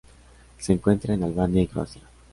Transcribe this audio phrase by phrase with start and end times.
[0.57, 2.01] Se encuentra en Albania y Croacia.